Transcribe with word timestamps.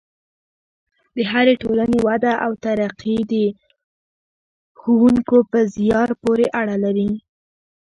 د 1.15 1.17
هرې 1.31 1.55
ټولنې 1.63 1.99
وده 2.07 2.33
او 2.45 2.51
ترقي 2.63 3.17
د 3.31 3.33
ښوونکو 4.79 5.37
په 5.51 5.59
زیار 5.75 6.09
پورې 6.21 6.45
اړه 6.61 6.75
لري. 6.83 7.11